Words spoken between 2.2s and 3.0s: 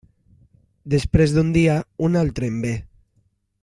altre en ve.